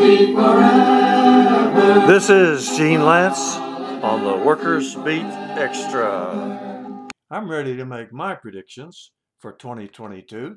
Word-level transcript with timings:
beat 0.00 0.34
forever. 0.34 2.06
This 2.06 2.30
is 2.30 2.66
Gene 2.76 3.00
Lantz 3.00 3.56
on 4.02 4.24
the 4.24 4.44
Workers 4.44 4.94
Beat 4.94 5.26
Extra. 5.58 7.08
I'm 7.30 7.50
ready 7.50 7.76
to 7.76 7.84
make 7.84 8.10
my 8.10 8.34
predictions 8.34 9.12
for 9.40 9.52
2022, 9.52 10.56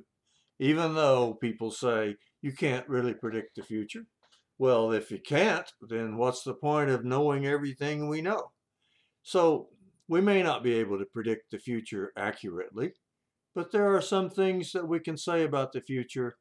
even 0.60 0.96
though 0.96 1.34
people 1.34 1.72
say 1.72 2.16
you 2.42 2.54
can't 2.54 2.88
really 2.88 3.14
predict 3.14 3.58
the 3.58 3.64
future. 3.64 4.06
Well, 4.58 4.94
if 4.94 5.12
you 5.12 5.20
can't, 5.20 5.70
then 5.82 6.16
what's 6.16 6.44
the 6.44 6.54
point 6.54 6.90
of 6.90 7.04
knowing 7.04 7.46
everything 7.46 8.08
we 8.08 8.22
know? 8.22 8.52
So, 9.24 9.68
we 10.08 10.22
may 10.22 10.42
not 10.42 10.64
be 10.64 10.76
able 10.76 11.00
to 11.00 11.06
predict 11.06 11.52
the 11.52 11.60
future 11.60 12.14
accurately, 12.18 12.94
but 13.56 13.72
there 13.72 13.94
are 13.94 14.02
some 14.02 14.30
things 14.30 14.72
that 14.72 14.88
we 14.88 15.00
can 15.00 15.18
say 15.18 15.44
about 15.44 15.74
the 15.74 15.82
future 15.82 16.38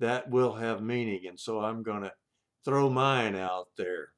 that 0.00 0.30
will 0.30 0.54
have 0.54 0.82
meaning. 0.82 1.22
And 1.26 1.38
so 1.38 1.60
I'm 1.60 1.82
going 1.82 2.02
to 2.02 2.12
throw 2.64 2.90
mine 2.90 3.36
out 3.36 3.68
there. 3.76 4.08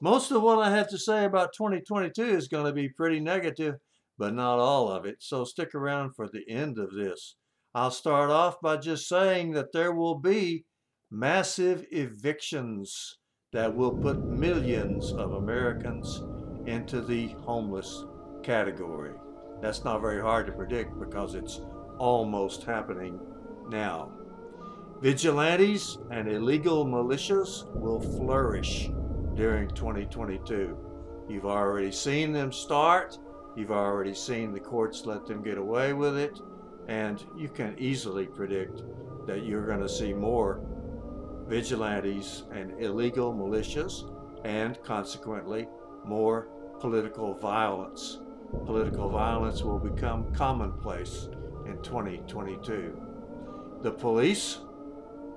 Most 0.00 0.30
of 0.30 0.42
what 0.42 0.58
I 0.58 0.70
have 0.70 0.88
to 0.90 0.98
say 0.98 1.24
about 1.24 1.52
2022 1.56 2.22
is 2.22 2.48
going 2.48 2.66
to 2.66 2.72
be 2.72 2.88
pretty 2.88 3.20
negative, 3.20 3.76
but 4.18 4.34
not 4.34 4.58
all 4.58 4.90
of 4.90 5.06
it. 5.06 5.16
So 5.20 5.44
stick 5.44 5.74
around 5.74 6.14
for 6.14 6.28
the 6.28 6.48
end 6.48 6.78
of 6.78 6.92
this. 6.92 7.36
I'll 7.74 7.90
start 7.90 8.30
off 8.30 8.60
by 8.60 8.76
just 8.76 9.08
saying 9.08 9.52
that 9.52 9.72
there 9.72 9.92
will 9.92 10.16
be 10.16 10.64
massive 11.10 11.86
evictions 11.90 13.18
that 13.52 13.74
will 13.74 13.92
put 13.92 14.24
millions 14.24 15.12
of 15.12 15.32
Americans 15.32 16.22
into 16.66 17.00
the 17.00 17.28
homeless 17.44 18.04
category. 18.42 19.14
That's 19.62 19.84
not 19.84 20.00
very 20.00 20.20
hard 20.20 20.46
to 20.46 20.52
predict 20.52 20.98
because 20.98 21.34
it's 21.34 21.60
almost 21.98 22.64
happening 22.64 23.18
now. 23.68 24.12
Vigilantes 25.00 25.98
and 26.10 26.28
illegal 26.28 26.86
militias 26.86 27.66
will 27.74 28.00
flourish 28.00 28.90
during 29.34 29.68
2022. 29.70 30.76
You've 31.28 31.46
already 31.46 31.92
seen 31.92 32.32
them 32.32 32.52
start. 32.52 33.18
You've 33.56 33.70
already 33.70 34.14
seen 34.14 34.52
the 34.52 34.60
courts 34.60 35.04
let 35.04 35.26
them 35.26 35.42
get 35.42 35.58
away 35.58 35.92
with 35.92 36.16
it. 36.16 36.40
And 36.88 37.24
you 37.36 37.48
can 37.48 37.74
easily 37.78 38.26
predict 38.26 38.82
that 39.26 39.44
you're 39.44 39.66
going 39.66 39.80
to 39.80 39.88
see 39.88 40.12
more 40.12 40.60
vigilantes 41.48 42.44
and 42.52 42.80
illegal 42.80 43.34
militias 43.34 44.10
and 44.44 44.82
consequently 44.82 45.68
more 46.04 46.48
political 46.80 47.34
violence. 47.34 48.20
Political 48.66 49.08
violence 49.08 49.62
will 49.62 49.78
become 49.78 50.32
commonplace 50.32 51.28
in 51.66 51.80
2022. 51.82 53.00
The 53.82 53.90
police 53.90 54.60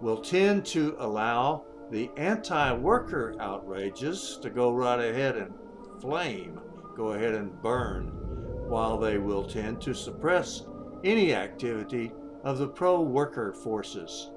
will 0.02 0.22
tend 0.22 0.66
to 0.68 0.96
allow 1.00 1.64
the 1.92 2.10
anti 2.18 2.74
worker 2.74 3.36
outrages 3.40 4.38
to 4.42 4.50
go 4.50 4.74
right 4.74 5.00
ahead 5.00 5.38
and 5.38 5.54
flame, 6.02 6.60
go 6.96 7.14
ahead 7.14 7.34
and 7.34 7.62
burn, 7.62 8.08
while 8.68 8.98
they 8.98 9.18
will 9.18 9.46
tend 9.46 9.82
to 9.82 9.94
suppress 9.94 10.64
any 11.04 11.34
activity 11.34 12.12
of 12.44 12.58
the 12.58 12.68
pro 12.68 13.02
worker 13.02 13.54
forces. 13.54 14.32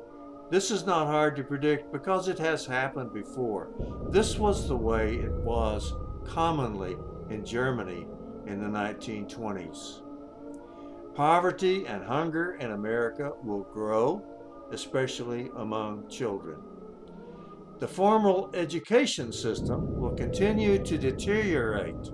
This 0.51 0.71
is 0.71 0.85
not 0.85 1.07
hard 1.07 1.37
to 1.37 1.45
predict 1.45 1.93
because 1.93 2.29
it 2.29 2.39
has 2.39 2.67
happened 2.67 3.13
before. 3.13 3.71
This 4.11 4.37
was 4.37 4.67
the 4.67 4.77
way 4.77 5.15
it 5.15 5.33
was 5.33 5.95
commonly 6.25 6.97
in 7.29 7.45
Germany 7.45 8.07
in 8.47 8.61
the 8.61 8.69
1920s. 8.69 10.03
Poverty 11.15 11.87
and 11.87 12.03
hunger 12.03 12.55
in 12.55 12.73
America 12.73 13.33
will 13.45 13.63
grow, 13.73 14.25
especially 14.73 15.51
among 15.57 16.09
children. 16.09 16.59
The 17.79 17.89
formal 17.89 18.51
education 18.55 19.33
system 19.33 19.99
will 19.99 20.15
continue 20.15 20.79
to 20.85 20.99
deteriorate, 20.99 22.11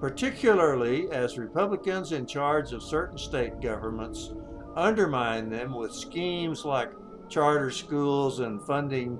particularly 0.00 1.10
as 1.10 1.38
Republicans 1.38 2.12
in 2.12 2.26
charge 2.26 2.72
of 2.72 2.82
certain 2.82 3.16
state 3.16 3.60
governments 3.60 4.34
undermine 4.76 5.48
them 5.48 5.74
with 5.74 5.92
schemes 5.92 6.64
like 6.64 6.92
charter 7.28 7.70
schools 7.70 8.40
and 8.40 8.62
funding 8.62 9.18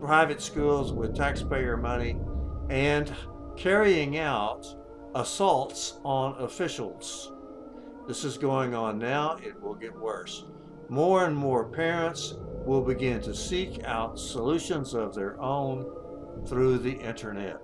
private 0.00 0.40
schools 0.40 0.92
with 0.92 1.16
taxpayer 1.16 1.76
money 1.76 2.16
and 2.70 3.12
carrying 3.56 4.18
out 4.18 4.66
assaults 5.14 5.98
on 6.04 6.40
officials. 6.42 7.32
This 8.06 8.24
is 8.24 8.38
going 8.38 8.74
on 8.74 8.98
now, 8.98 9.36
it 9.42 9.60
will 9.60 9.74
get 9.74 9.96
worse. 9.96 10.44
More 10.88 11.26
and 11.26 11.36
more 11.36 11.64
parents 11.66 12.34
will 12.64 12.80
begin 12.80 13.20
to 13.22 13.34
seek 13.34 13.84
out 13.84 14.18
solutions 14.18 14.94
of 14.94 15.14
their 15.14 15.38
own 15.40 15.86
through 16.46 16.78
the 16.78 16.92
internet. 16.92 17.60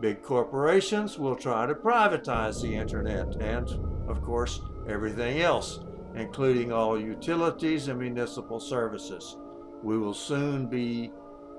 Big 0.00 0.22
corporations 0.22 1.16
will 1.16 1.36
try 1.36 1.64
to 1.64 1.74
privatize 1.74 2.60
the 2.60 2.74
internet 2.74 3.36
and, 3.36 3.68
of 4.08 4.20
course, 4.20 4.60
everything 4.88 5.40
else, 5.40 5.80
including 6.16 6.72
all 6.72 7.00
utilities 7.00 7.88
and 7.88 8.00
municipal 8.00 8.58
services. 8.58 9.36
We 9.82 9.96
will 9.96 10.14
soon 10.14 10.66
be 10.66 11.12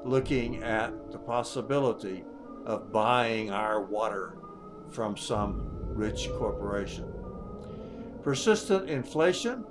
looking 0.04 0.62
at 0.62 1.12
the 1.12 1.20
possibility 1.20 2.26
of 2.66 2.92
buying 2.92 3.50
our 3.50 3.82
water 3.82 4.38
from 4.90 5.16
some 5.16 5.70
rich 5.96 6.30
corporation. 6.38 7.12
Persistent 8.24 8.90
inflation 8.90 9.66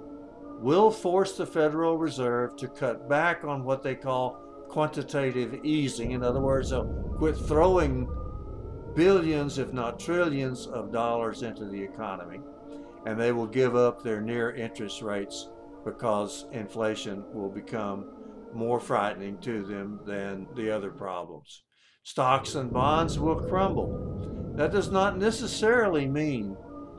will 0.58 0.90
force 0.90 1.36
the 1.36 1.46
Federal 1.46 1.98
Reserve 1.98 2.56
to 2.56 2.68
cut 2.68 3.08
back 3.08 3.44
on 3.44 3.64
what 3.64 3.82
they 3.82 3.94
call 3.94 4.40
quantitative 4.68 5.64
easing. 5.64 6.12
In 6.12 6.22
other 6.22 6.40
words, 6.40 6.70
they'll 6.70 6.86
quit 7.18 7.36
throwing 7.36 8.08
billions, 8.94 9.58
if 9.58 9.72
not 9.72 10.00
trillions, 10.00 10.66
of 10.66 10.92
dollars 10.92 11.42
into 11.42 11.66
the 11.66 11.82
economy, 11.82 12.40
and 13.06 13.20
they 13.20 13.32
will 13.32 13.46
give 13.46 13.76
up 13.76 14.02
their 14.02 14.20
near 14.20 14.54
interest 14.54 15.02
rates 15.02 15.48
because 15.84 16.46
inflation 16.52 17.22
will 17.32 17.50
become 17.50 18.06
more 18.52 18.80
frightening 18.80 19.38
to 19.38 19.62
them 19.64 20.00
than 20.04 20.46
the 20.56 20.70
other 20.70 20.90
problems. 20.90 21.62
Stocks 22.02 22.54
and 22.54 22.72
bonds 22.72 23.18
will 23.18 23.36
crumble. 23.36 24.52
That 24.56 24.72
does 24.72 24.90
not 24.90 25.18
necessarily 25.18 26.06
mean 26.06 26.56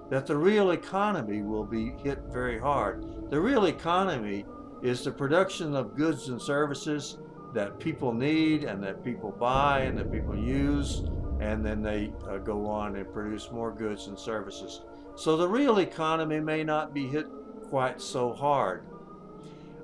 that 0.09 0.25
the 0.25 0.37
real 0.37 0.71
economy 0.71 1.41
will 1.41 1.65
be 1.65 1.91
hit 2.03 2.19
very 2.31 2.59
hard. 2.59 3.29
The 3.29 3.39
real 3.39 3.65
economy 3.65 4.45
is 4.81 5.03
the 5.03 5.11
production 5.11 5.75
of 5.75 5.95
goods 5.95 6.29
and 6.29 6.41
services 6.41 7.17
that 7.53 7.79
people 7.79 8.13
need 8.13 8.63
and 8.63 8.81
that 8.83 9.03
people 9.03 9.31
buy 9.31 9.81
and 9.81 9.97
that 9.97 10.11
people 10.11 10.37
use, 10.37 11.03
and 11.39 11.65
then 11.65 11.81
they 11.81 12.13
uh, 12.29 12.37
go 12.37 12.67
on 12.67 12.95
and 12.95 13.11
produce 13.11 13.51
more 13.51 13.71
goods 13.71 14.07
and 14.07 14.17
services. 14.17 14.81
So 15.15 15.35
the 15.35 15.47
real 15.47 15.79
economy 15.79 16.39
may 16.39 16.63
not 16.63 16.93
be 16.93 17.07
hit 17.07 17.27
quite 17.69 17.99
so 18.01 18.33
hard. 18.33 18.85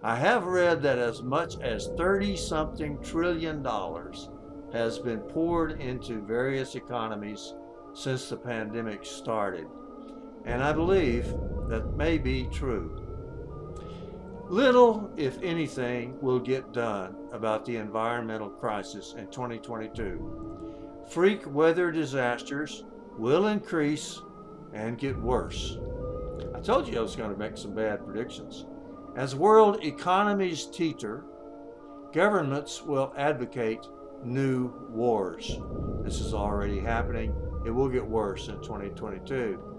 I 0.04 0.16
have 0.16 0.46
read 0.46 0.82
that 0.84 1.00
as 1.00 1.22
much 1.22 1.60
as 1.60 1.90
30 1.98 2.36
something 2.38 3.02
trillion 3.02 3.64
dollars 3.64 4.30
has 4.74 5.00
been 5.00 5.20
poured 5.20 5.82
into 5.82 6.26
various 6.26 6.76
economies 6.76 7.54
since 7.94 8.30
the 8.30 8.38
pandemic 8.38 9.06
started 9.06 9.68
and 10.46 10.64
I 10.64 10.74
believe 10.74 11.34
that 11.70 11.96
may 11.96 12.18
be 12.18 12.48
true. 12.52 13.00
Little, 14.50 15.10
if 15.18 15.42
anything, 15.42 16.20
will 16.22 16.40
get 16.40 16.74
done 16.74 17.16
about 17.32 17.66
the 17.66 17.78
environmental 17.78 18.50
crisis 18.50 19.16
in 19.18 19.28
2022. 19.28 21.06
Freak 21.10 21.52
weather 21.54 21.92
disasters 21.92 22.84
will 23.18 23.48
increase 23.48 24.22
and 24.74 24.98
get 24.98 25.18
worse. 25.18 25.78
I 26.54 26.60
told 26.60 26.88
you 26.88 27.00
I 27.00 27.02
was 27.02 27.16
going 27.16 27.32
to 27.32 27.40
make 27.40 27.58
some 27.58 27.74
bad 27.74 28.06
predictions. 28.06 28.66
As 29.16 29.36
world 29.36 29.84
economies 29.84 30.66
teeter, 30.66 31.24
governments 32.12 32.82
will 32.84 33.14
advocate 33.18 33.86
new 34.24 34.74
wars. 34.90 35.58
This 36.04 36.20
is 36.20 36.34
already 36.34 36.80
happening. 36.80 37.34
It 37.66 37.72
will 37.72 37.90
get 37.90 38.06
worse 38.06 38.50
in 38.50 38.56
2022. 38.62 39.73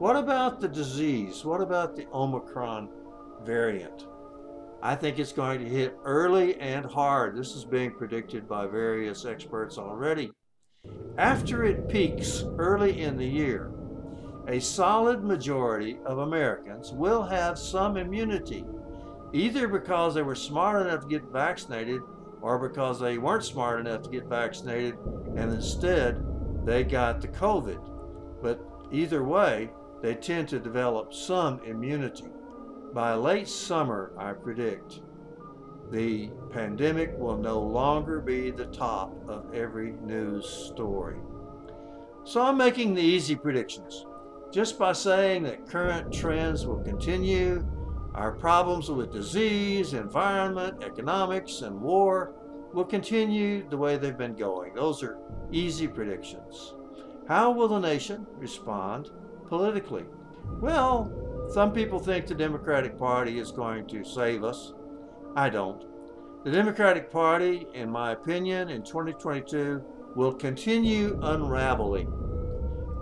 What 0.00 0.16
about 0.16 0.62
the 0.62 0.68
disease? 0.68 1.44
What 1.44 1.60
about 1.60 1.94
the 1.94 2.06
Omicron 2.10 2.88
variant? 3.44 4.06
I 4.82 4.94
think 4.94 5.18
it's 5.18 5.30
going 5.30 5.60
to 5.60 5.68
hit 5.68 5.94
early 6.06 6.58
and 6.58 6.86
hard. 6.86 7.36
This 7.36 7.54
is 7.54 7.66
being 7.66 7.90
predicted 7.90 8.48
by 8.48 8.66
various 8.66 9.26
experts 9.26 9.76
already. 9.76 10.32
After 11.18 11.64
it 11.64 11.90
peaks 11.90 12.44
early 12.56 13.02
in 13.02 13.18
the 13.18 13.26
year, 13.26 13.72
a 14.48 14.58
solid 14.58 15.22
majority 15.22 15.98
of 16.06 16.20
Americans 16.20 16.92
will 16.92 17.22
have 17.24 17.58
some 17.58 17.98
immunity, 17.98 18.64
either 19.34 19.68
because 19.68 20.14
they 20.14 20.22
were 20.22 20.34
smart 20.34 20.86
enough 20.86 21.02
to 21.02 21.08
get 21.08 21.24
vaccinated 21.24 22.00
or 22.40 22.58
because 22.58 22.98
they 22.98 23.18
weren't 23.18 23.44
smart 23.44 23.80
enough 23.80 24.00
to 24.04 24.10
get 24.10 24.24
vaccinated 24.24 24.94
and 25.36 25.52
instead 25.52 26.24
they 26.64 26.84
got 26.84 27.20
the 27.20 27.28
COVID. 27.28 28.40
But 28.40 28.64
either 28.90 29.22
way, 29.22 29.68
they 30.02 30.14
tend 30.14 30.48
to 30.48 30.58
develop 30.58 31.12
some 31.12 31.60
immunity. 31.64 32.28
By 32.92 33.14
late 33.14 33.48
summer, 33.48 34.12
I 34.18 34.32
predict, 34.32 35.00
the 35.90 36.30
pandemic 36.50 37.18
will 37.18 37.36
no 37.36 37.60
longer 37.60 38.20
be 38.20 38.50
the 38.50 38.66
top 38.66 39.12
of 39.28 39.52
every 39.54 39.92
news 40.02 40.48
story. 40.48 41.18
So 42.24 42.42
I'm 42.42 42.56
making 42.56 42.94
the 42.94 43.02
easy 43.02 43.34
predictions. 43.34 44.06
Just 44.52 44.78
by 44.78 44.92
saying 44.92 45.44
that 45.44 45.68
current 45.68 46.12
trends 46.12 46.66
will 46.66 46.82
continue, 46.82 47.66
our 48.14 48.32
problems 48.32 48.90
with 48.90 49.12
disease, 49.12 49.94
environment, 49.94 50.82
economics, 50.82 51.62
and 51.62 51.80
war 51.80 52.34
will 52.72 52.84
continue 52.84 53.68
the 53.68 53.76
way 53.76 53.96
they've 53.96 54.18
been 54.18 54.34
going. 54.34 54.74
Those 54.74 55.02
are 55.02 55.18
easy 55.52 55.86
predictions. 55.86 56.74
How 57.28 57.52
will 57.52 57.68
the 57.68 57.78
nation 57.78 58.26
respond 58.38 59.10
politically? 59.50 60.06
Well, 60.60 61.12
some 61.52 61.72
people 61.72 61.98
think 61.98 62.26
the 62.26 62.34
Democratic 62.34 62.96
Party 62.96 63.38
is 63.38 63.50
going 63.50 63.86
to 63.88 64.02
save 64.04 64.44
us. 64.44 64.72
I 65.36 65.50
don't. 65.50 65.84
The 66.44 66.52
Democratic 66.52 67.10
Party, 67.10 67.66
in 67.74 67.90
my 67.90 68.12
opinion, 68.12 68.70
in 68.70 68.82
2022 68.82 69.82
will 70.16 70.32
continue 70.32 71.18
unraveling 71.22 72.10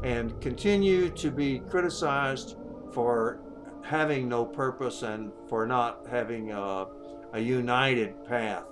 and 0.03 0.41
continue 0.41 1.11
to 1.11 1.31
be 1.31 1.61
criticized 1.61 2.57
for 2.93 3.41
having 3.85 4.29
no 4.29 4.45
purpose 4.45 5.03
and 5.03 5.31
for 5.49 5.67
not 5.67 6.07
having 6.11 6.51
a, 6.53 6.87
a 7.35 7.41
united 7.41 8.25
path 8.25 8.65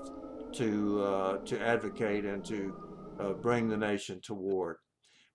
to 0.52 1.02
uh, 1.02 1.36
to 1.38 1.60
advocate 1.60 2.24
and 2.24 2.44
to 2.44 2.74
uh, 3.20 3.32
bring 3.32 3.68
the 3.68 3.76
nation 3.76 4.20
toward. 4.20 4.76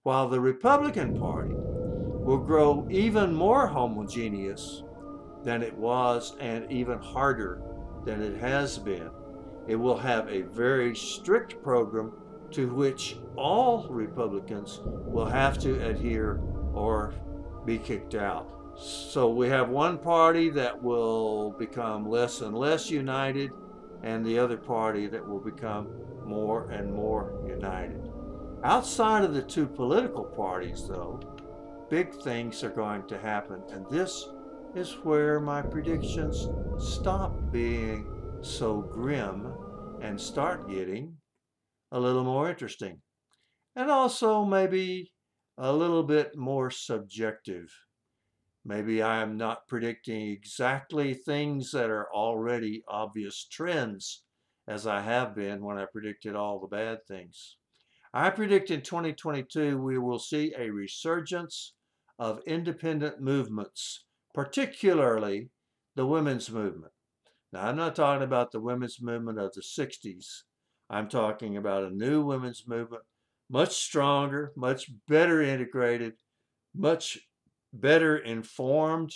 While 0.03 0.27
the 0.29 0.39
Republican 0.39 1.19
Party 1.19 1.55
will 2.21 2.37
grow 2.37 2.87
even 2.89 3.33
more 3.33 3.67
homogeneous 3.67 4.83
than 5.43 5.61
it 5.63 5.75
was 5.75 6.35
and 6.39 6.71
even 6.71 6.99
harder 6.99 7.61
than 8.05 8.21
it 8.21 8.39
has 8.39 8.77
been. 8.77 9.09
It 9.67 9.75
will 9.75 9.97
have 9.97 10.27
a 10.27 10.41
very 10.41 10.95
strict 10.95 11.61
program 11.63 12.13
to 12.51 12.73
which 12.73 13.17
all 13.35 13.87
Republicans 13.89 14.81
will 14.85 15.25
have 15.25 15.57
to 15.59 15.87
adhere 15.87 16.41
or 16.73 17.13
be 17.65 17.77
kicked 17.77 18.15
out. 18.15 18.49
So 18.77 19.29
we 19.29 19.47
have 19.49 19.69
one 19.69 19.97
party 19.97 20.49
that 20.51 20.81
will 20.81 21.51
become 21.51 22.09
less 22.09 22.41
and 22.41 22.55
less 22.55 22.89
united, 22.89 23.51
and 24.03 24.25
the 24.25 24.39
other 24.39 24.57
party 24.57 25.07
that 25.07 25.27
will 25.27 25.39
become 25.39 25.89
more 26.25 26.69
and 26.71 26.91
more 26.91 27.33
united. 27.47 28.11
Outside 28.63 29.23
of 29.23 29.33
the 29.33 29.41
two 29.41 29.67
political 29.67 30.23
parties, 30.23 30.87
though, 30.87 31.19
big 31.91 32.13
things 32.23 32.63
are 32.63 32.69
going 32.69 33.05
to 33.05 33.17
happen, 33.17 33.61
and 33.73 33.85
this 33.89 34.25
is 34.75 34.93
where 35.03 35.41
my 35.41 35.61
predictions 35.61 36.47
stop 36.79 37.51
being 37.51 38.07
so 38.41 38.79
grim 38.79 39.53
and 40.01 40.19
start 40.19 40.69
getting 40.69 41.17
a 41.91 41.99
little 41.99 42.23
more 42.23 42.49
interesting. 42.49 43.01
And 43.75 43.91
also 43.91 44.45
maybe 44.45 45.11
a 45.57 45.73
little 45.73 46.03
bit 46.03 46.37
more 46.37 46.71
subjective. 46.71 47.69
Maybe 48.63 49.01
I 49.01 49.21
am 49.21 49.35
not 49.35 49.67
predicting 49.67 50.29
exactly 50.29 51.13
things 51.13 51.71
that 51.71 51.89
are 51.89 52.07
already 52.13 52.83
obvious 52.87 53.45
trends 53.51 54.23
as 54.65 54.87
I 54.87 55.01
have 55.01 55.35
been 55.35 55.61
when 55.61 55.77
I 55.77 55.87
predicted 55.91 56.37
all 56.37 56.61
the 56.61 56.67
bad 56.67 56.99
things. 57.05 57.57
I 58.13 58.29
predict 58.29 58.71
in 58.71 58.81
2022 58.81 59.77
we 59.77 59.97
will 59.97 60.19
see 60.19 60.53
a 60.57 60.69
resurgence 60.69 61.73
of 62.19 62.41
independent 62.45 63.21
movements, 63.21 64.05
particularly 64.33 65.49
the 65.95 66.05
women's 66.05 66.49
movement. 66.49 66.93
Now, 67.51 67.67
I'm 67.67 67.75
not 67.75 67.95
talking 67.95 68.23
about 68.23 68.51
the 68.51 68.61
women's 68.61 69.01
movement 69.01 69.39
of 69.39 69.53
the 69.53 69.61
60s 69.61 70.43
I'm 70.91 71.07
talking 71.07 71.55
about 71.55 71.85
a 71.85 71.95
new 71.95 72.21
women's 72.21 72.67
movement, 72.67 73.03
much 73.49 73.71
stronger, 73.71 74.51
much 74.57 74.91
better 75.07 75.41
integrated, 75.41 76.15
much 76.75 77.17
better 77.71 78.17
informed, 78.17 79.13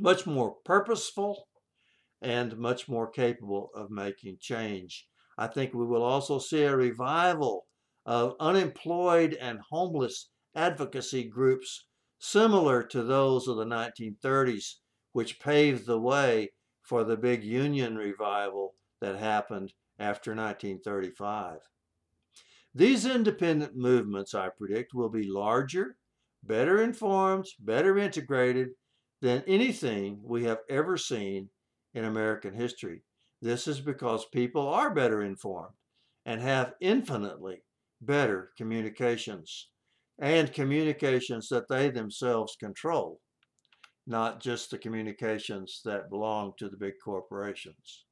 much 0.00 0.26
more 0.26 0.56
purposeful, 0.64 1.46
and 2.20 2.58
much 2.58 2.88
more 2.88 3.08
capable 3.08 3.70
of 3.72 3.92
making 3.92 4.38
change. 4.40 5.06
I 5.38 5.46
think 5.46 5.72
we 5.72 5.86
will 5.86 6.02
also 6.02 6.40
see 6.40 6.64
a 6.64 6.76
revival 6.76 7.66
of 8.04 8.34
unemployed 8.40 9.34
and 9.40 9.60
homeless 9.70 10.30
advocacy 10.54 11.24
groups 11.24 11.86
similar 12.18 12.82
to 12.82 13.02
those 13.02 13.48
of 13.48 13.56
the 13.56 13.64
1930s, 13.64 14.74
which 15.12 15.40
paved 15.40 15.86
the 15.86 16.00
way 16.00 16.52
for 16.82 17.04
the 17.04 17.16
big 17.16 17.44
union 17.44 17.96
revival 17.96 18.74
that 19.00 19.18
happened 19.18 19.72
after 19.98 20.34
1935. 20.34 21.60
These 22.74 23.06
independent 23.06 23.76
movements, 23.76 24.34
I 24.34 24.50
predict, 24.50 24.94
will 24.94 25.08
be 25.08 25.28
larger, 25.28 25.96
better 26.42 26.82
informed, 26.82 27.46
better 27.58 27.98
integrated 27.98 28.70
than 29.20 29.42
anything 29.46 30.20
we 30.22 30.44
have 30.44 30.60
ever 30.68 30.96
seen 30.96 31.50
in 31.94 32.04
American 32.04 32.54
history. 32.54 33.02
This 33.40 33.66
is 33.66 33.80
because 33.80 34.26
people 34.26 34.68
are 34.68 34.94
better 34.94 35.22
informed 35.22 35.74
and 36.24 36.40
have 36.40 36.74
infinitely 36.80 37.62
better 38.00 38.52
communications 38.56 39.68
and 40.18 40.52
communications 40.52 41.48
that 41.48 41.68
they 41.68 41.90
themselves 41.90 42.56
control, 42.56 43.20
not 44.06 44.40
just 44.40 44.70
the 44.70 44.78
communications 44.78 45.80
that 45.84 46.10
belong 46.10 46.52
to 46.58 46.68
the 46.68 46.76
big 46.76 46.94
corporations. 47.02 48.04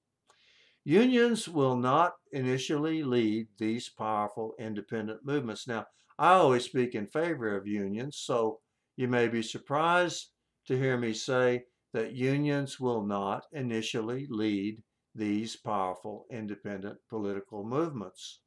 Unions 0.85 1.49
will 1.49 1.77
not 1.77 2.13
initially 2.31 3.03
lead 3.03 3.49
these 3.59 3.89
powerful 3.89 4.55
independent 4.59 5.21
movements. 5.25 5.67
Now, 5.67 5.87
I 6.19 6.35
always 6.35 6.65
speak 6.65 6.95
in 6.95 7.09
favor 7.09 7.57
of 7.57 7.67
unions, 7.67 8.19
so 8.19 8.61
you 8.97 9.09
may 9.09 9.27
be 9.27 9.43
surprised 9.43 10.31
to 10.69 10.79
hear 10.79 10.97
me 10.97 11.13
say 11.13 11.65
that 11.93 12.13
unions 12.13 12.79
will 12.79 13.05
not 13.05 13.47
initially 13.53 14.27
lead 14.31 14.83
these 15.15 15.57
powerful 15.57 16.27
independent 16.31 16.99
political 17.09 17.65
movements. 17.65 18.41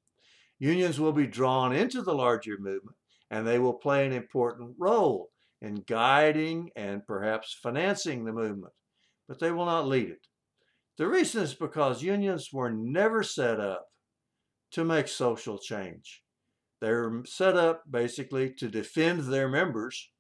Unions 0.60 1.00
will 1.00 1.12
be 1.12 1.28
drawn 1.28 1.76
into 1.76 2.02
the 2.02 2.14
larger 2.14 2.58
movement 2.58 2.96
and 3.32 3.46
they 3.46 3.60
will 3.60 3.74
play 3.74 4.06
an 4.06 4.14
important 4.14 4.76
role 4.78 5.30
in 5.62 5.84
guiding 5.88 6.70
and 6.76 7.06
perhaps 7.06 7.58
financing 7.62 8.26
the 8.26 8.32
movement, 8.32 8.74
but 9.28 9.40
they 9.40 9.52
will 9.52 9.66
not 9.66 9.88
lead 9.88 10.10
it. 10.10 10.28
The 10.98 11.08
reason 11.08 11.44
is 11.44 11.54
because 11.54 12.04
unions 12.04 12.50
were 12.52 12.72
never 12.72 13.24
set 13.24 13.60
up 13.60 13.86
to 14.72 14.84
make 14.84 15.08
social 15.08 15.58
change. 15.58 16.24
They're 16.82 17.22
set 17.26 17.58
up 17.58 17.84
basically 17.90 18.54
to 18.56 18.70
defend 18.70 19.22
their 19.22 19.50
members 19.50 20.12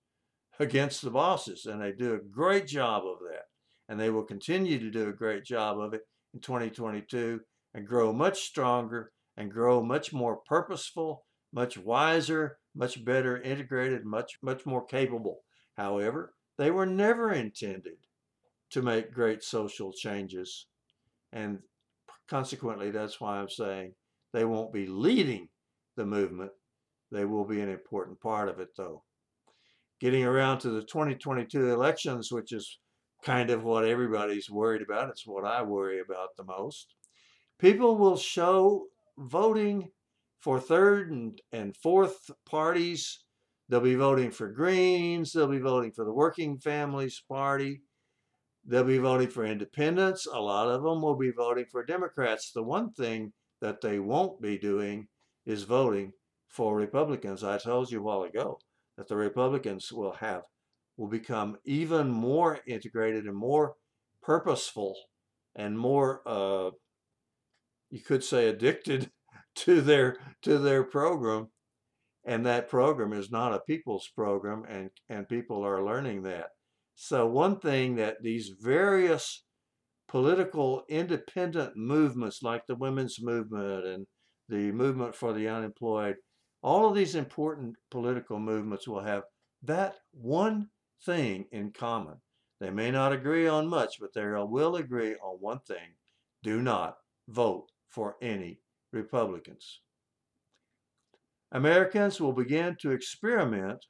against 0.59 1.01
the 1.01 1.09
bosses, 1.09 1.65
and 1.65 1.81
they 1.81 1.93
do 1.93 2.15
a 2.15 2.19
great 2.19 2.67
job 2.67 3.03
of 3.05 3.19
that. 3.29 3.43
And 3.87 3.99
they 3.99 4.09
will 4.09 4.23
continue 4.23 4.77
to 4.77 4.91
do 4.91 5.09
a 5.09 5.13
great 5.13 5.43
job 5.43 5.79
of 5.79 5.93
it 5.93 6.01
in 6.33 6.41
2022 6.41 7.39
and 7.73 7.87
grow 7.87 8.13
much 8.13 8.43
stronger 8.43 9.11
and 9.37 9.51
grow 9.51 9.81
much 9.81 10.13
more 10.13 10.41
purposeful, 10.45 11.25
much 11.51 11.77
wiser, 11.77 12.58
much 12.75 13.03
better 13.03 13.41
integrated, 13.41 14.05
much, 14.05 14.37
much 14.41 14.65
more 14.65 14.85
capable. 14.85 15.41
However, 15.75 16.33
they 16.57 16.71
were 16.71 16.85
never 16.85 17.31
intended 17.31 17.97
to 18.71 18.81
make 18.81 19.13
great 19.13 19.43
social 19.43 19.91
changes. 19.91 20.67
And 21.31 21.59
consequently, 22.27 22.91
that's 22.91 23.19
why 23.19 23.37
I'm 23.37 23.49
saying 23.49 23.93
they 24.33 24.45
won't 24.45 24.73
be 24.73 24.85
leading 24.85 25.49
the 25.95 26.05
movement. 26.05 26.51
They 27.11 27.25
will 27.25 27.45
be 27.45 27.61
an 27.61 27.69
important 27.69 28.19
part 28.19 28.49
of 28.49 28.59
it, 28.59 28.69
though. 28.77 29.03
Getting 29.99 30.23
around 30.23 30.59
to 30.59 30.69
the 30.69 30.81
2022 30.81 31.71
elections, 31.71 32.31
which 32.31 32.51
is 32.51 32.79
kind 33.23 33.49
of 33.49 33.63
what 33.63 33.85
everybody's 33.85 34.49
worried 34.49 34.81
about, 34.81 35.09
it's 35.09 35.27
what 35.27 35.45
I 35.45 35.61
worry 35.61 35.99
about 35.99 36.29
the 36.37 36.43
most. 36.43 36.93
People 37.57 37.97
will 37.97 38.15
show 38.15 38.85
voting 39.17 39.89
for 40.39 40.59
third 40.59 41.11
and, 41.11 41.41
and 41.51 41.75
fourth 41.75 42.31
parties. 42.45 43.23
They'll 43.67 43.81
be 43.81 43.95
voting 43.95 44.31
for 44.31 44.49
Greens. 44.49 45.31
They'll 45.31 45.47
be 45.47 45.59
voting 45.59 45.91
for 45.91 46.05
the 46.05 46.13
Working 46.13 46.57
Families 46.57 47.21
Party. 47.27 47.81
They'll 48.65 48.83
be 48.83 48.97
voting 48.97 49.29
for 49.29 49.45
independents. 49.45 50.25
A 50.25 50.39
lot 50.39 50.69
of 50.69 50.83
them 50.83 51.01
will 51.01 51.15
be 51.15 51.31
voting 51.31 51.65
for 51.71 51.85
Democrats. 51.85 52.51
The 52.51 52.63
one 52.63 52.91
thing 52.91 53.33
that 53.61 53.81
they 53.81 53.99
won't 53.99 54.41
be 54.41 54.57
doing 54.57 55.07
is 55.45 55.63
voting 55.63 56.13
for 56.47 56.75
Republicans. 56.75 57.43
I 57.43 57.57
told 57.57 57.91
you 57.91 57.99
a 57.99 58.03
while 58.03 58.23
ago 58.23 58.59
that 58.97 59.07
the 59.07 59.15
Republicans 59.15 59.91
will 59.91 60.13
have 60.13 60.43
will 60.97 61.07
become 61.07 61.57
even 61.63 62.09
more 62.09 62.59
integrated 62.67 63.25
and 63.25 63.35
more 63.35 63.73
purposeful 64.21 64.95
and 65.55 65.77
more 65.79 66.21
uh, 66.25 66.71
you 67.89 68.01
could 68.01 68.23
say 68.23 68.47
addicted 68.47 69.09
to 69.55 69.81
their 69.81 70.17
to 70.41 70.57
their 70.57 70.83
program 70.83 71.49
and 72.25 72.45
that 72.45 72.69
program 72.69 73.13
is 73.13 73.31
not 73.31 73.53
a 73.53 73.59
people's 73.59 74.09
program 74.15 74.63
and 74.69 74.89
and 75.09 75.27
people 75.27 75.65
are 75.65 75.83
learning 75.83 76.23
that 76.23 76.47
so 76.95 77.25
one 77.25 77.59
thing 77.59 77.95
that 77.95 78.21
these 78.21 78.51
various 78.59 79.45
political 80.09 80.83
independent 80.89 81.77
movements 81.77 82.43
like 82.43 82.65
the 82.67 82.75
women's 82.75 83.21
movement 83.21 83.85
and 83.85 84.07
the 84.49 84.71
movement 84.71 85.15
for 85.15 85.31
the 85.31 85.47
unemployed, 85.47 86.15
all 86.61 86.89
of 86.89 86.95
these 86.95 87.15
important 87.15 87.75
political 87.89 88.39
movements 88.39 88.87
will 88.87 89.03
have 89.03 89.23
that 89.63 89.95
one 90.11 90.67
thing 91.05 91.45
in 91.51 91.71
common. 91.71 92.17
They 92.59 92.71
may 92.71 92.91
not 92.91 93.13
agree 93.13 93.47
on 93.47 93.69
much, 93.69 93.95
but 94.01 94.13
they 94.13 94.25
will 94.25 94.75
agree 94.75 95.15
on 95.15 95.37
one 95.39 95.59
thing 95.67 95.95
do 96.43 96.61
not 96.61 96.97
vote 97.27 97.67
for 97.89 98.15
any 98.21 98.59
Republicans. 98.91 99.81
Americans 101.51 102.21
will 102.21 102.33
begin 102.33 102.75
to 102.81 102.91
experiment 102.91 103.85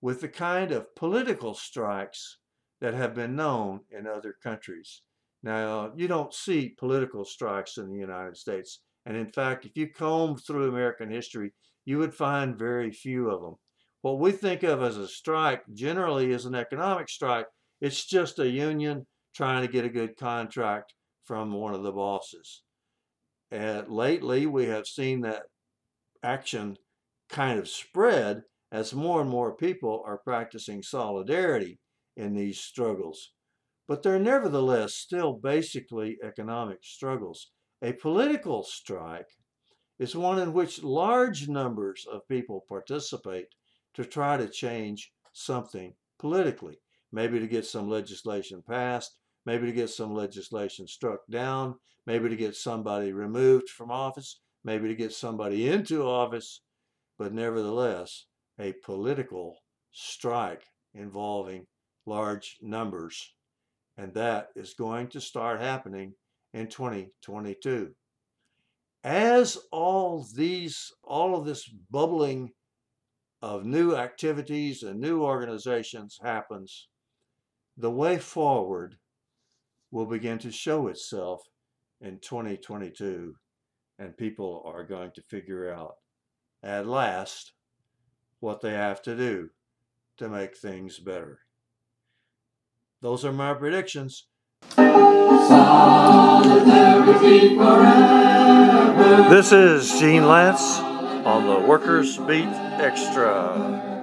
with 0.00 0.20
the 0.20 0.28
kind 0.28 0.72
of 0.72 0.94
political 0.94 1.54
strikes 1.54 2.38
that 2.80 2.94
have 2.94 3.14
been 3.14 3.34
known 3.34 3.80
in 3.90 4.06
other 4.06 4.36
countries. 4.42 5.02
Now, 5.42 5.92
you 5.96 6.08
don't 6.08 6.34
see 6.34 6.74
political 6.78 7.24
strikes 7.24 7.78
in 7.78 7.88
the 7.88 7.98
United 7.98 8.36
States. 8.36 8.80
And 9.06 9.16
in 9.16 9.30
fact, 9.30 9.64
if 9.64 9.76
you 9.76 9.88
comb 9.88 10.36
through 10.36 10.68
American 10.68 11.10
history, 11.10 11.52
you 11.84 11.98
would 11.98 12.14
find 12.14 12.58
very 12.58 12.90
few 12.90 13.30
of 13.30 13.40
them. 13.40 13.54
What 14.02 14.18
we 14.18 14.32
think 14.32 14.62
of 14.62 14.82
as 14.82 14.96
a 14.96 15.08
strike 15.08 15.62
generally 15.72 16.32
is 16.32 16.44
an 16.44 16.54
economic 16.54 17.08
strike. 17.08 17.46
It's 17.80 18.04
just 18.04 18.38
a 18.38 18.48
union 18.48 19.06
trying 19.34 19.62
to 19.66 19.72
get 19.72 19.84
a 19.84 19.88
good 19.88 20.16
contract 20.16 20.94
from 21.24 21.52
one 21.52 21.74
of 21.74 21.82
the 21.82 21.92
bosses. 21.92 22.62
And 23.50 23.88
lately, 23.88 24.46
we 24.46 24.66
have 24.66 24.86
seen 24.86 25.20
that 25.20 25.44
action 26.22 26.76
kind 27.28 27.58
of 27.58 27.68
spread 27.68 28.42
as 28.72 28.92
more 28.94 29.20
and 29.20 29.30
more 29.30 29.54
people 29.54 30.02
are 30.04 30.18
practicing 30.18 30.82
solidarity 30.82 31.78
in 32.16 32.34
these 32.34 32.58
struggles. 32.58 33.32
But 33.86 34.02
they're 34.02 34.18
nevertheless 34.18 34.94
still 34.94 35.34
basically 35.34 36.18
economic 36.22 36.78
struggles. 36.82 37.52
A 37.82 37.92
political 37.92 38.64
strike 38.64 39.28
is 39.98 40.16
one 40.16 40.38
in 40.40 40.52
which 40.52 40.82
large 40.82 41.48
numbers 41.48 42.06
of 42.10 42.26
people 42.28 42.64
participate 42.68 43.46
to 43.94 44.04
try 44.04 44.36
to 44.36 44.48
change 44.48 45.12
something 45.32 45.94
politically, 46.18 46.78
maybe 47.12 47.38
to 47.38 47.46
get 47.46 47.64
some 47.64 47.88
legislation 47.88 48.62
passed, 48.66 49.18
maybe 49.46 49.66
to 49.66 49.72
get 49.72 49.88
some 49.88 50.12
legislation 50.12 50.86
struck 50.86 51.20
down, 51.30 51.76
maybe 52.06 52.28
to 52.28 52.36
get 52.36 52.56
somebody 52.56 53.12
removed 53.12 53.70
from 53.70 53.90
office, 53.90 54.40
maybe 54.64 54.88
to 54.88 54.94
get 54.94 55.12
somebody 55.12 55.68
into 55.68 56.02
office, 56.02 56.62
but 57.18 57.32
nevertheless, 57.32 58.26
a 58.58 58.74
political 58.84 59.56
strike 59.92 60.64
involving 60.94 61.66
large 62.04 62.58
numbers. 62.60 63.34
And 63.96 64.12
that 64.14 64.48
is 64.56 64.74
going 64.74 65.08
to 65.08 65.20
start 65.20 65.60
happening 65.60 66.14
in 66.52 66.66
2022. 66.66 67.92
As 69.04 69.56
all 69.70 70.26
these, 70.34 70.92
all 71.04 71.36
of 71.36 71.46
this 71.46 71.68
bubbling 71.90 72.50
of 73.40 73.64
new 73.64 73.94
activities 73.94 74.82
and 74.82 75.00
new 75.00 75.22
organizations 75.22 76.18
happens, 76.20 76.88
the 77.76 77.90
way 77.90 78.18
forward 78.18 78.96
will 79.90 80.06
begin 80.06 80.38
to 80.38 80.50
show 80.50 80.88
itself 80.88 81.42
in 82.00 82.18
2022, 82.20 83.34
and 83.98 84.16
people 84.16 84.62
are 84.66 84.84
going 84.84 85.10
to 85.14 85.22
figure 85.22 85.72
out 85.72 85.96
at 86.62 86.86
last 86.86 87.52
what 88.40 88.60
they 88.60 88.72
have 88.72 89.00
to 89.02 89.16
do 89.16 89.48
to 90.18 90.28
make 90.28 90.56
things 90.56 90.98
better. 90.98 91.40
Those 93.00 93.24
are 93.24 93.32
my 93.32 93.54
predictions. 93.54 94.26
This 99.28 99.52
is 99.52 99.90
Gene 99.98 100.22
Lantz 100.22 100.80
on 101.26 101.46
the 101.46 101.66
Workers 101.66 102.16
Beat 102.18 102.46
Extra. 102.46 103.95